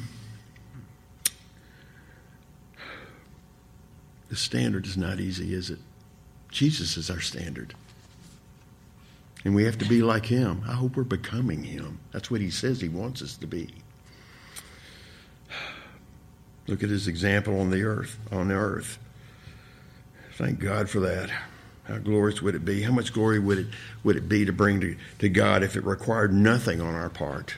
[4.29, 5.79] the standard is not easy, is it?
[6.51, 7.75] Jesus is our standard.
[9.45, 10.63] And we have to be like him.
[10.69, 11.99] I hope we're becoming him.
[12.13, 13.75] That's what he says he wants us to be.
[16.69, 18.99] Look at his example on the earth, on earth.
[20.35, 21.31] Thank God for that.
[21.85, 22.83] How glorious would it be?
[22.83, 23.67] How much glory would it,
[24.05, 27.57] would it be to bring to, to God if it required nothing on our part?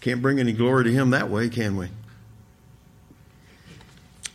[0.00, 1.88] Can't bring any glory to Him that way, can we?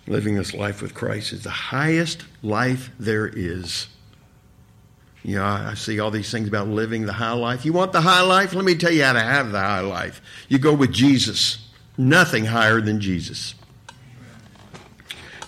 [0.07, 3.87] Living this life with Christ is the highest life there is.
[5.23, 7.65] You know, I see all these things about living the high life.
[7.65, 8.53] You want the high life?
[8.53, 10.21] Let me tell you how to have the high life.
[10.47, 11.67] You go with Jesus.
[11.97, 13.53] Nothing higher than Jesus.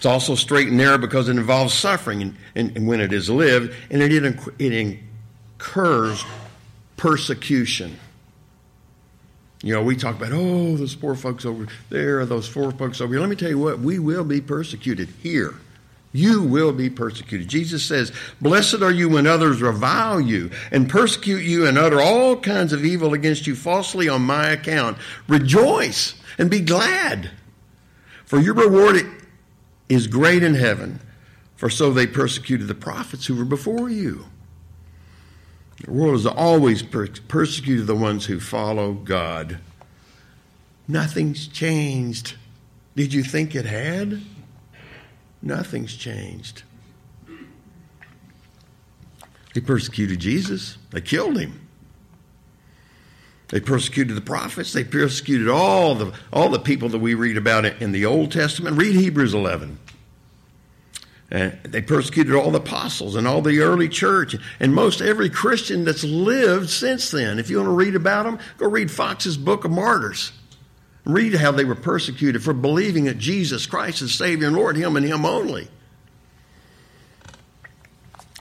[0.01, 3.29] It's also straight and narrow because it involves suffering and, and, and when it is
[3.29, 4.11] lived, and it,
[4.57, 6.25] it incurs
[6.97, 7.99] persecution.
[9.61, 13.13] You know, we talk about, oh, those poor folks over there, those poor folks over
[13.13, 13.21] here.
[13.21, 15.53] Let me tell you what, we will be persecuted here.
[16.13, 17.47] You will be persecuted.
[17.47, 18.11] Jesus says,
[18.41, 22.83] Blessed are you when others revile you and persecute you and utter all kinds of
[22.83, 24.97] evil against you falsely on my account.
[25.27, 27.29] Rejoice and be glad,
[28.25, 29.20] for your reward
[29.93, 30.99] is great in heaven,
[31.55, 34.25] for so they persecuted the prophets who were before you.
[35.83, 39.59] The world has always per- persecuted the ones who follow God.
[40.87, 42.35] Nothing's changed.
[42.95, 44.21] Did you think it had?
[45.41, 46.63] Nothing's changed.
[49.53, 51.60] They persecuted Jesus, they killed him.
[53.51, 54.71] They persecuted the prophets.
[54.71, 58.77] They persecuted all the, all the people that we read about in the Old Testament.
[58.77, 59.77] Read Hebrews 11.
[61.29, 65.83] And they persecuted all the apostles and all the early church and most every Christian
[65.83, 67.39] that's lived since then.
[67.39, 70.31] If you want to read about them, go read Fox's Book of Martyrs.
[71.03, 74.95] Read how they were persecuted for believing that Jesus Christ is Savior and Lord, Him
[74.95, 75.67] and Him only.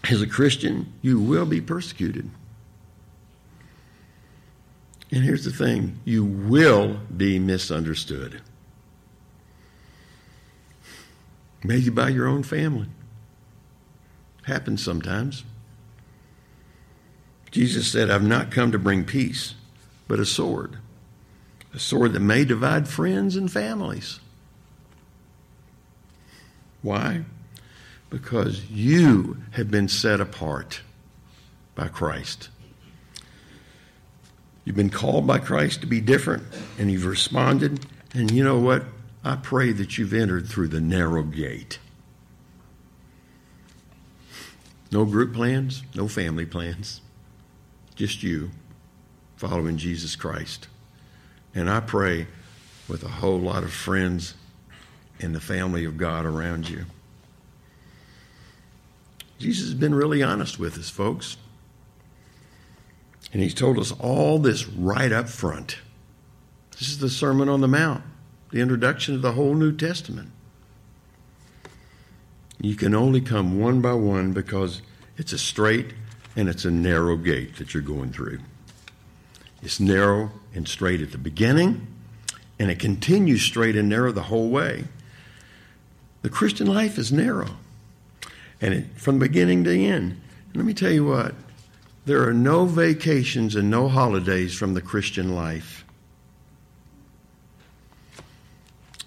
[0.09, 2.31] As a Christian, you will be persecuted.
[5.13, 8.41] And here's the thing you will be misunderstood.
[11.65, 12.89] Maybe by your own family.
[14.45, 15.45] Happens sometimes.
[17.51, 19.55] Jesus said, I've not come to bring peace,
[20.07, 20.79] but a sword.
[21.75, 24.21] A sword that may divide friends and families.
[26.83, 27.25] Why?
[28.09, 30.81] Because you have been set apart
[31.75, 32.49] by Christ.
[34.65, 36.45] You've been called by Christ to be different,
[36.79, 37.87] and you've responded.
[38.13, 38.85] And you know what?
[39.25, 41.79] I pray that you've entered through the narrow gate.
[44.93, 47.01] No group plans, no family plans,
[47.95, 48.51] just you
[49.37, 50.69] following Jesus Christ.
[51.55, 52.27] And I pray
[52.89, 54.35] with a whole lot of friends
[55.21, 56.87] in the family of God around you.
[59.39, 61.37] Jesus has been really honest with us, folks.
[63.33, 65.79] And he's told us all this right up front.
[66.73, 68.03] This is the Sermon on the Mount,
[68.51, 70.31] the introduction of the whole New Testament.
[72.61, 74.83] You can only come one by one because
[75.17, 75.95] it's a straight
[76.37, 78.41] and it's a narrow gate that you're going through.
[79.63, 81.87] It's narrow and straight at the beginning,
[82.59, 84.85] and it continues straight and narrow the whole way.
[86.23, 87.57] The Christian life is narrow,
[88.61, 90.21] and it, from beginning to the end.
[90.55, 91.35] let me tell you what
[92.11, 95.85] there are no vacations and no holidays from the Christian life.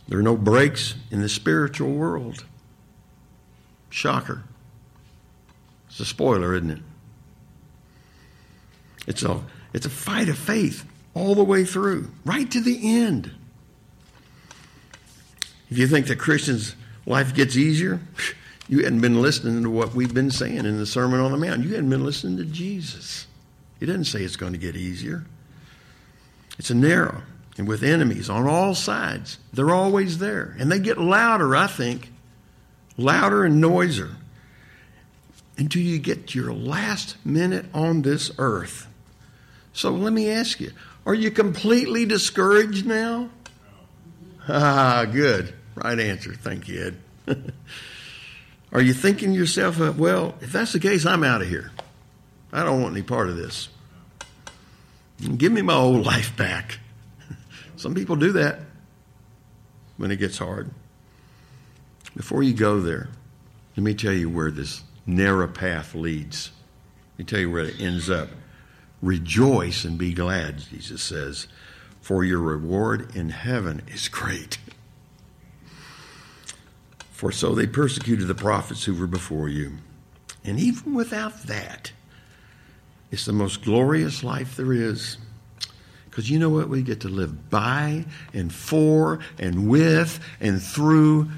[0.07, 2.45] There are no breaks in the spiritual world.
[3.89, 4.45] Shocker.
[5.89, 6.79] It's a spoiler, isn't it?
[9.05, 9.41] It's a,
[9.73, 13.31] it's a fight of faith all the way through, right to the end.
[15.69, 17.99] If you think that Christians' life gets easier,
[18.67, 21.63] you hadn't been listening to what we've been saying in the Sermon on the Mount.
[21.63, 23.27] You hadn't been listening to Jesus.
[23.79, 25.25] He didn't say it's going to get easier.
[26.57, 27.23] It's a narrow
[27.57, 29.37] and with enemies on all sides.
[29.51, 30.55] They're always there.
[30.59, 32.11] And they get louder, I think,
[32.97, 34.11] louder and noisier
[35.57, 38.87] until you get to your last minute on this earth.
[39.73, 40.71] So let me ask you
[41.05, 43.29] are you completely discouraged now?
[44.47, 45.53] Ah, good.
[45.75, 46.33] Right answer.
[46.33, 46.95] Thank you,
[47.27, 47.53] Ed.
[48.73, 51.71] Are you thinking to yourself, well, if that's the case, I'm out of here.
[52.51, 53.69] I don't want any part of this.
[55.37, 56.79] Give me my old life back.
[57.75, 58.59] Some people do that
[59.97, 60.71] when it gets hard.
[62.15, 63.09] Before you go there,
[63.77, 66.51] let me tell you where this narrow path leads.
[67.13, 68.29] Let me tell you where it ends up.
[69.01, 71.47] Rejoice and be glad, Jesus says,
[72.01, 74.57] for your reward in heaven is great.
[77.13, 79.77] For so they persecuted the prophets who were before you.
[80.43, 81.93] And even without that,
[83.11, 85.17] it's the most glorious life there is.
[86.09, 86.69] Because you know what?
[86.69, 91.29] We get to live by and for and with and through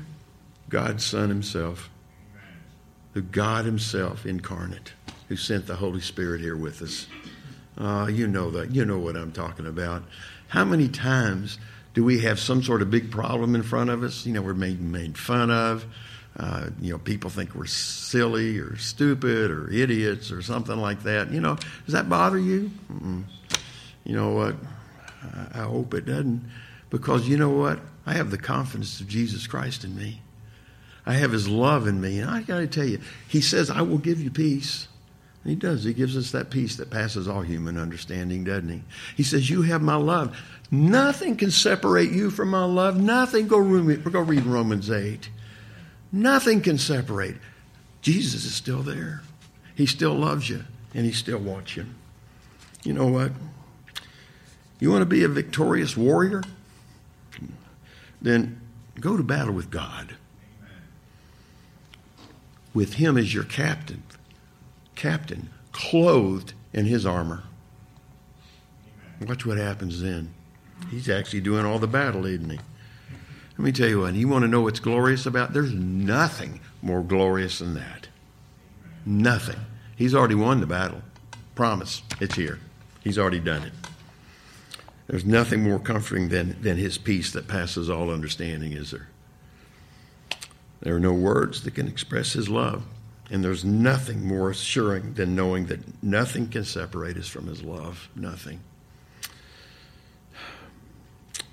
[0.69, 1.89] God's Son Himself.
[3.13, 4.93] The God Himself incarnate,
[5.27, 7.07] who sent the Holy Spirit here with us.
[7.77, 8.71] Uh, you know that.
[8.71, 10.03] You know what I'm talking about.
[10.47, 11.59] How many times
[11.95, 14.25] do we have some sort of big problem in front of us?
[14.25, 15.85] You know, we're made, made fun of.
[16.37, 21.31] Uh, you know, people think we're silly or stupid or idiots or something like that.
[21.31, 22.69] You know, does that bother you?
[22.91, 23.23] Mm-mm.
[24.03, 24.55] You know what?
[25.53, 26.43] I hope it doesn't.
[26.89, 27.79] Because you know what?
[28.05, 30.21] I have the confidence of Jesus Christ in me.
[31.05, 32.19] I have his love in me.
[32.19, 34.89] And I got to tell you, he says, I will give you peace.
[35.45, 35.83] He does.
[35.83, 38.81] He gives us that peace that passes all human understanding, doesn't he?
[39.15, 40.35] He says, You have my love.
[40.71, 42.97] Nothing can separate you from my love.
[42.97, 43.47] Nothing.
[43.47, 43.59] Go,
[43.95, 45.29] go read Romans 8.
[46.11, 47.35] Nothing can separate.
[48.01, 49.21] Jesus is still there.
[49.75, 51.85] He still loves you, and he still wants you.
[52.83, 53.31] You know what?
[54.79, 56.43] You want to be a victorious warrior?
[58.21, 58.59] Then
[58.99, 60.15] go to battle with God.
[62.73, 64.03] With him as your captain,
[64.95, 67.43] captain, clothed in his armor.
[69.21, 70.33] Watch what happens then.
[70.89, 72.59] He's actually doing all the battle, isn't he?
[73.57, 75.53] Let me tell you what, you want to know what's glorious about?
[75.53, 78.09] There's nothing more glorious than that.
[79.05, 79.59] Nothing.
[79.95, 81.01] He's already won the battle.
[81.55, 82.01] Promise.
[82.19, 82.59] It's here.
[83.01, 83.73] He's already done it.
[85.07, 89.07] There's nothing more comforting than, than his peace that passes all understanding, is there?
[90.81, 92.83] There are no words that can express his love.
[93.31, 98.07] And there's nothing more assuring than knowing that nothing can separate us from his love.
[98.15, 98.59] Nothing.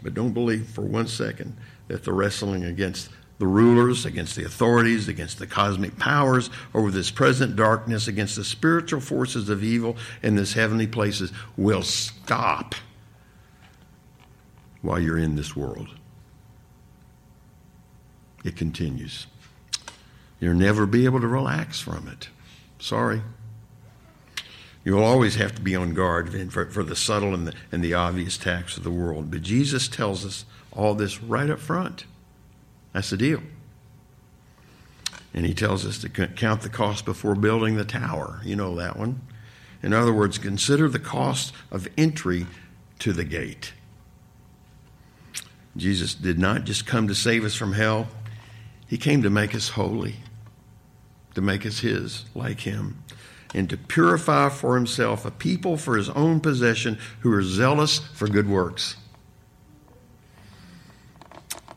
[0.02, 1.56] But don't believe for one second
[1.88, 3.08] that the wrestling against
[3.38, 8.44] the rulers, against the authorities, against the cosmic powers over this present darkness, against the
[8.44, 12.74] spiritual forces of evil in this heavenly places will stop
[14.80, 15.88] while you're in this world.
[18.44, 19.26] It continues.
[20.42, 22.28] You'll never be able to relax from it.
[22.80, 23.22] Sorry.
[24.84, 27.94] You'll always have to be on guard for, for the subtle and the, and the
[27.94, 29.30] obvious attacks of the world.
[29.30, 32.06] But Jesus tells us all this right up front.
[32.92, 33.40] That's the deal.
[35.32, 38.40] And he tells us to count the cost before building the tower.
[38.42, 39.20] You know that one.
[39.80, 42.48] In other words, consider the cost of entry
[42.98, 43.74] to the gate.
[45.76, 48.08] Jesus did not just come to save us from hell,
[48.88, 50.16] he came to make us holy,
[51.34, 53.02] to make us his, like him
[53.54, 58.26] and to purify for himself a people for his own possession who are zealous for
[58.26, 58.96] good works.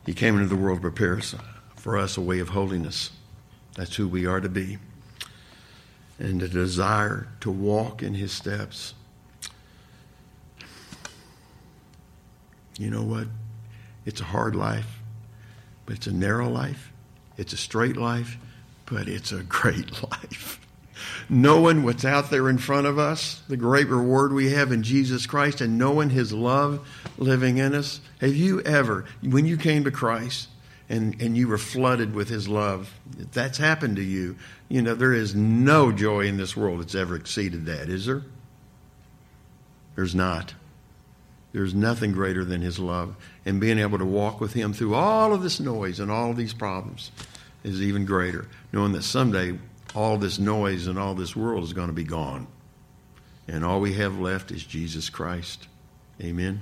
[0.06, 1.36] He came into the world to prepare us,
[1.76, 3.12] for us a way of holiness.
[3.76, 4.78] That's who we are to be.
[6.18, 8.94] And a desire to walk in his steps.
[12.78, 13.28] You know what?
[14.06, 15.00] It's a hard life,
[15.86, 16.94] but it's a narrow life.
[17.38, 18.38] It's a straight life,
[18.86, 20.60] but it's a great life.
[21.28, 25.26] Knowing what's out there in front of us, the great reward we have in Jesus
[25.26, 28.00] Christ, and knowing His love living in us.
[28.22, 30.50] Have you ever, when you came to Christ,
[30.90, 32.94] and, and you were flooded with his love.
[33.18, 34.36] If that's happened to you,
[34.70, 38.22] you know, there is no joy in this world that's ever exceeded that, is there?
[39.96, 40.54] There's not.
[41.54, 43.16] There's nothing greater than His love.
[43.46, 46.38] And being able to walk with Him through all of this noise and all of
[46.38, 47.12] these problems
[47.66, 48.48] is even greater.
[48.72, 49.58] Knowing that someday
[49.94, 52.48] all this noise and all this world is going to be gone.
[53.48, 55.68] And all we have left is Jesus Christ.
[56.22, 56.62] Amen.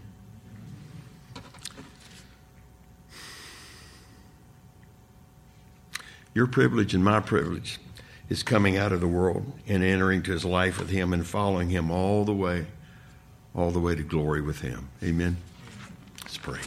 [6.33, 7.79] Your privilege and my privilege
[8.29, 11.69] is coming out of the world and entering to his life with him and following
[11.69, 12.65] him all the way
[13.55, 14.89] all the way to glory with Him.
[15.03, 15.37] Amen.
[16.21, 16.59] Let's pray.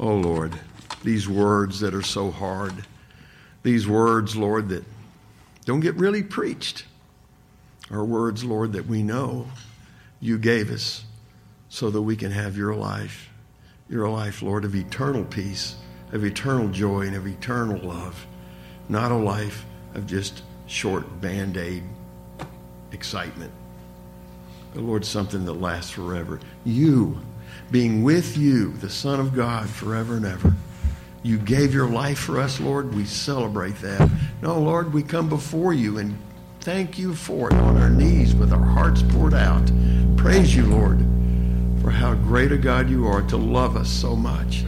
[0.00, 0.58] Oh, Lord,
[1.02, 2.72] these words that are so hard,
[3.62, 4.84] these words, Lord, that
[5.64, 6.84] don't get really preached,
[7.90, 9.46] are words, Lord, that we know
[10.20, 11.04] you gave us
[11.68, 13.28] so that we can have your life.
[13.88, 15.76] Your life, Lord, of eternal peace,
[16.12, 18.26] of eternal joy, and of eternal love.
[18.88, 21.82] Not a life of just short band aid
[22.92, 23.52] excitement
[24.74, 26.40] but Lord, something that lasts forever.
[26.64, 27.18] You,
[27.70, 30.54] being with you, the Son of God, forever and ever.
[31.22, 32.94] You gave your life for us, Lord.
[32.94, 34.10] We celebrate that.
[34.42, 36.18] No, Lord, we come before you and
[36.60, 39.70] thank you for it on our knees with our hearts poured out.
[40.16, 40.98] Praise you, Lord,
[41.80, 44.64] for how great a God you are to love us so much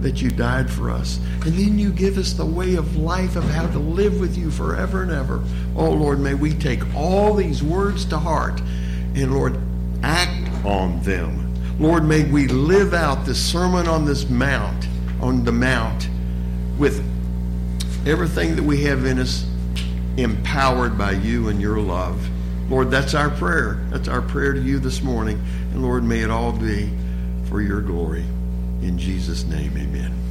[0.00, 1.18] that you died for us.
[1.44, 4.50] And then you give us the way of life of how to live with you
[4.50, 5.42] forever and ever.
[5.76, 8.60] Oh, Lord, may we take all these words to heart
[9.14, 9.58] and Lord,
[10.02, 11.54] act on them.
[11.78, 14.86] Lord, may we live out the Sermon on this mount,
[15.20, 16.08] on the mount,
[16.78, 17.04] with
[18.06, 19.46] everything that we have in us
[20.16, 22.28] empowered by you and your love.
[22.70, 23.84] Lord, that's our prayer.
[23.90, 25.42] That's our prayer to you this morning.
[25.72, 26.90] And Lord, may it all be
[27.48, 28.24] for your glory.
[28.82, 30.27] In Jesus' name, amen.